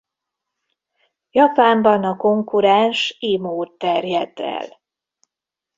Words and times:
Japánban 1.31 2.03
a 2.03 2.15
konkurens 2.17 3.15
i-mode 3.19 3.71
terjedt 3.77 4.39
el. 4.39 4.81